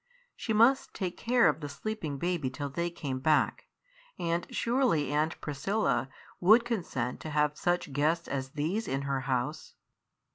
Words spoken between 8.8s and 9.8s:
in her house.